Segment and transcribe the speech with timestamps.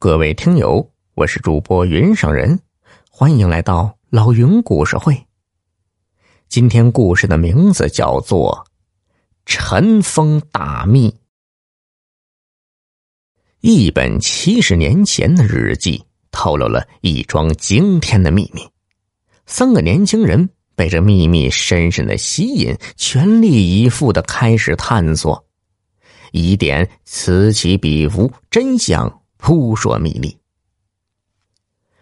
[0.00, 2.60] 各位听友，我是主播云上人，
[3.10, 5.26] 欢迎来到老云故事会。
[6.48, 8.64] 今天故事的名字叫做
[9.44, 11.10] 《尘封大秘》。
[13.60, 18.62] 一本七十年前的日记透露了一桩惊天的秘密。
[19.46, 25.44] 三个年轻人被这秘密深深的吸引，全力以赴的开始探索，
[26.30, 29.12] 疑点此起彼伏，真相。
[29.38, 30.36] 扑朔迷离，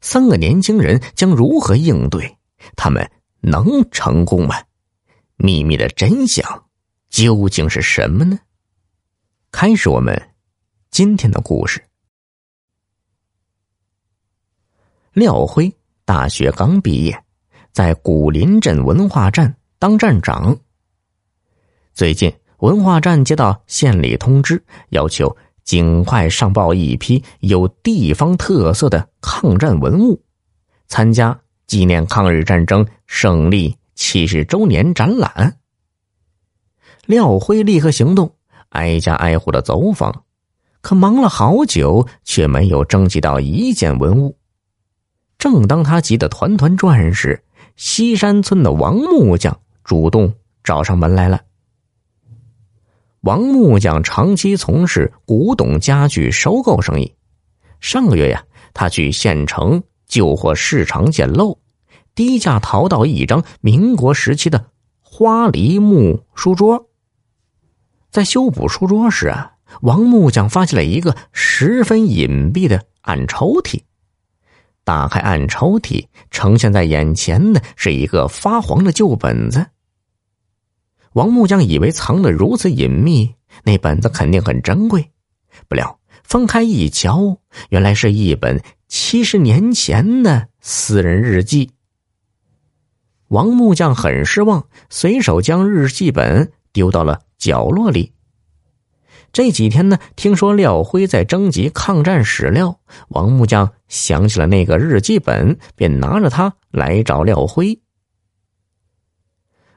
[0.00, 2.36] 三个年轻人将如何应对？
[2.76, 3.10] 他们
[3.40, 4.56] 能成功吗？
[5.36, 6.68] 秘密的真相
[7.08, 8.38] 究竟是什么呢？
[9.50, 10.34] 开始我们
[10.90, 11.82] 今天的故事。
[15.12, 15.72] 廖辉
[16.04, 17.24] 大学刚毕业，
[17.72, 20.58] 在古林镇文化站当站长。
[21.94, 25.34] 最近文化站接到县里通知，要求。
[25.64, 30.22] 尽快上报一批有地方特色的抗战文物，
[30.88, 35.58] 参加纪念抗日战争胜利七十周年展览。
[37.06, 38.34] 廖辉立刻行动，
[38.70, 40.24] 挨家挨户的走访，
[40.80, 44.36] 可忙了好久，却没有征集到一件文物。
[45.38, 47.42] 正当他急得团团转时，
[47.76, 51.40] 西山村的王木匠主动找上门来了。
[53.22, 57.14] 王木匠长期从事古董家具收购生意。
[57.78, 61.58] 上个月呀，他去县城旧货市场捡漏，
[62.14, 64.70] 低价淘到一张民国时期的
[65.02, 66.88] 花梨木书桌。
[68.10, 73.82] 在修补书桌时啊，王木匠发现了一个十分隐蔽的暗抽屉。
[74.82, 79.66] 打开暗抽屉，呈现在眼前的是一个发黄的旧本子。
[81.14, 85.10] 王木匠以为藏的如此隐秘，那本子肯定很珍贵。
[85.68, 87.38] 不料翻开一瞧，
[87.70, 91.70] 原来是一本七十年前的私人日记。
[93.28, 98.12] 王木匠很失望，随手将日记本丢到了角落里。
[99.32, 107.80] 这几天呢，听说廖辉在征集抗战史料，王木匠想起了那个日记本，便拿着它来找廖辉。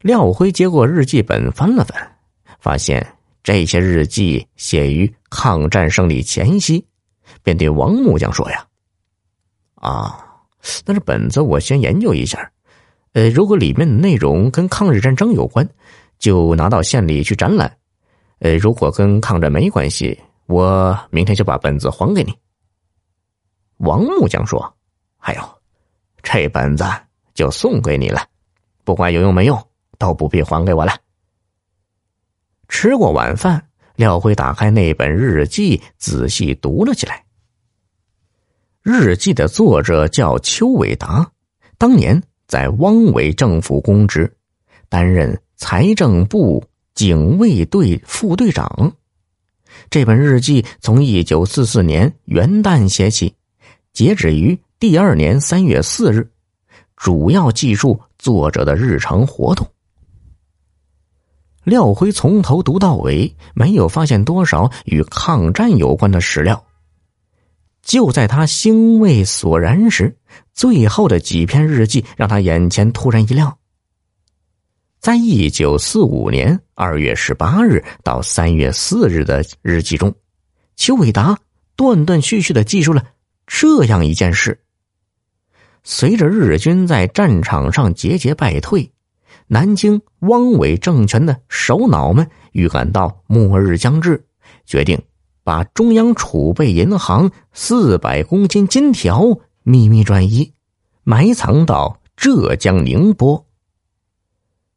[0.00, 2.16] 廖辉接过日记本翻了翻，
[2.60, 3.04] 发现
[3.42, 6.86] 这些日记写于抗战胜利前夕，
[7.42, 8.64] 便对王木匠说：“呀，
[9.74, 10.24] 啊，
[10.86, 12.48] 那这本子我先研究一下，
[13.14, 15.68] 呃，如果里面的内容跟抗日战争有关，
[16.20, 17.68] 就拿到县里去展览；
[18.38, 20.16] 呃，如果跟抗战没关系，
[20.46, 22.32] 我明天就把本子还给你。”
[23.78, 24.72] 王木匠说
[25.18, 25.42] ：“还有，
[26.22, 26.84] 这本子
[27.34, 28.24] 就送给你了，
[28.84, 29.60] 不管有用没用。”
[29.98, 30.92] 都不必还给我了。
[32.68, 37.24] 吃过晚饭，廖辉打开那本日记，仔细读了起来。
[38.82, 41.30] 日记的作者叫邱伟达，
[41.76, 44.32] 当年在汪伪政府公职，
[44.88, 48.92] 担任财政部警卫队副队长。
[49.90, 53.34] 这本日记从一九四四年元旦写起，
[53.92, 56.30] 截止于第二年三月四日，
[56.96, 59.66] 主要记述作者的日常活动。
[61.68, 66.64] 廖辉从头读到尾，没有发现多少与抗战有关的史料。
[67.82, 70.16] 就在他兴味索然时，
[70.52, 73.56] 最后的几篇日记让他眼前突然一亮。
[75.00, 80.12] 在一九四五年二月十八日到三月四日的日记中，
[80.76, 81.38] 邱伟达
[81.76, 83.04] 断断续续的记述了
[83.46, 84.60] 这样一件事：
[85.84, 88.90] 随着日军在战场上节节败退。
[89.50, 94.26] 南京汪伪政权的首脑们预感到末日将至，
[94.66, 95.02] 决定
[95.42, 100.52] 把中央储备银行四百公斤金条秘密转移，
[101.02, 103.46] 埋藏到浙江宁波。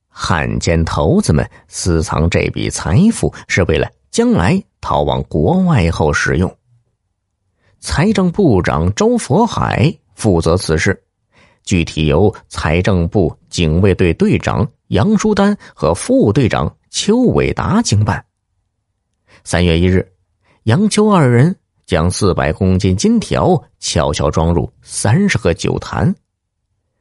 [0.08, 6.58] 汉奸头子们私藏这笔财富，是为了将来逃往国外后使用。
[7.80, 11.04] 财政部长周佛海负责此事。
[11.64, 18.24] 具体由财政部警卫队队长杨书丹和副队长邱伟达经办。
[19.44, 20.12] 三月一日，
[20.64, 21.56] 杨邱二人
[21.86, 26.14] 将四百公斤金条悄悄装入三十个酒坛。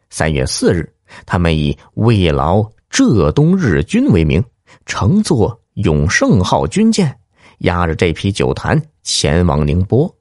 [0.08, 0.92] 三月四日，
[1.26, 4.42] 他们以慰劳浙东日军为名，
[4.86, 7.16] 乘坐永盛号军舰，
[7.58, 10.12] 押着这批酒坛前往宁波。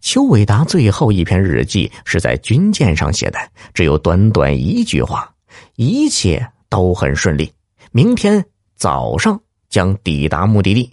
[0.00, 3.38] 邱伟达最后一篇日记是在军舰上写的，
[3.74, 5.32] 只有短短一句话
[5.76, 7.52] ：“一切都很顺利，
[7.92, 8.44] 明天
[8.76, 10.90] 早上将抵达目的地。”